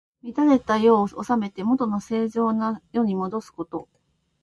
[0.23, 3.87] 乱れた世を治めて、もとの正常な世にもどすこと。